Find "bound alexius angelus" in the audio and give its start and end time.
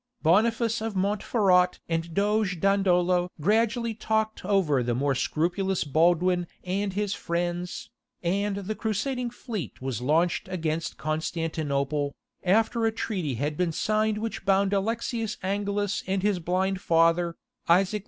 14.43-16.03